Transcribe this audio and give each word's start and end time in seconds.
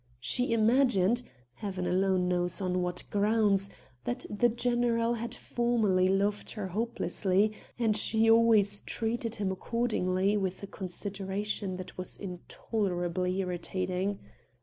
She 0.19 0.51
imagined 0.51 1.21
Heaven 1.53 1.85
alone 1.85 2.27
knows 2.27 2.59
on 2.59 2.81
what 2.81 3.03
grounds 3.11 3.69
that 4.03 4.25
the 4.31 4.49
general 4.49 5.13
had 5.13 5.35
formerly 5.35 6.07
loved 6.07 6.53
her 6.53 6.69
hopelessly, 6.69 7.51
and 7.77 7.95
she 7.95 8.27
always 8.27 8.81
treated 8.81 9.35
him 9.35 9.51
accordingly 9.51 10.37
with 10.37 10.63
a 10.63 10.65
consideration 10.65 11.77
that 11.77 11.99
was 11.99 12.17
intolerably 12.17 13.41
irritating. 13.41 14.17